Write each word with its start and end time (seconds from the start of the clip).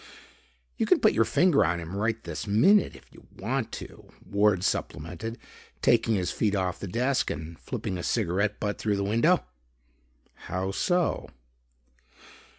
"You 0.77 0.87
can 0.87 0.99
put 0.99 1.13
your 1.13 1.25
finger 1.25 1.63
on 1.63 1.79
him 1.79 1.95
right 1.95 2.23
this 2.23 2.47
minute 2.47 2.95
if 2.95 3.13
you 3.13 3.27
want 3.37 3.71
to," 3.73 4.09
Ward 4.25 4.63
supplemented, 4.63 5.37
taking 5.83 6.15
his 6.15 6.31
feet 6.31 6.55
off 6.55 6.79
the 6.79 6.87
desk 6.87 7.29
and 7.29 7.59
flipping 7.59 7.99
a 7.99 8.03
cigarette 8.03 8.59
butt 8.59 8.79
through 8.79 8.95
the 8.97 9.03
window. 9.03 9.45
"How 10.47 10.71
so?" 10.71 11.29